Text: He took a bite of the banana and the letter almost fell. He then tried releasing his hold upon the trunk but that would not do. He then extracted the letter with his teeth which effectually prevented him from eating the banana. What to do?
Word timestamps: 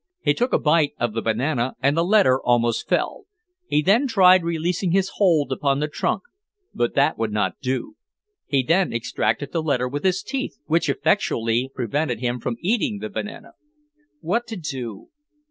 He 0.21 0.33
took 0.33 0.51
a 0.51 0.57
bite 0.57 0.93
of 0.99 1.13
the 1.13 1.21
banana 1.21 1.75
and 1.79 1.95
the 1.95 2.03
letter 2.03 2.41
almost 2.41 2.89
fell. 2.89 3.25
He 3.67 3.83
then 3.83 4.07
tried 4.07 4.43
releasing 4.43 4.89
his 4.93 5.11
hold 5.17 5.51
upon 5.51 5.79
the 5.79 5.87
trunk 5.87 6.23
but 6.73 6.95
that 6.95 7.19
would 7.19 7.31
not 7.31 7.59
do. 7.61 7.97
He 8.47 8.63
then 8.63 8.91
extracted 8.91 9.51
the 9.51 9.61
letter 9.61 9.87
with 9.87 10.03
his 10.03 10.23
teeth 10.23 10.57
which 10.65 10.89
effectually 10.89 11.69
prevented 11.75 12.19
him 12.19 12.39
from 12.39 12.57
eating 12.61 12.97
the 12.97 13.11
banana. 13.11 13.51
What 14.21 14.47
to 14.47 14.55
do? 14.55 15.09